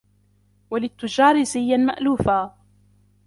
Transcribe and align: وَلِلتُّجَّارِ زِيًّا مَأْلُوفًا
وَلِلتُّجَّارِ 0.71 1.43
زِيًّا 1.43 1.77
مَأْلُوفًا 1.77 2.55